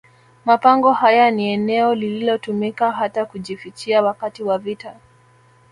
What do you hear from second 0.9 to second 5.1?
haya ni eneo lililotumika hata kujifichia wakati wa vita